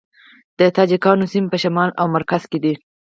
[0.59, 2.73] د تاجکانو سیمې په شمال او مرکز کې دي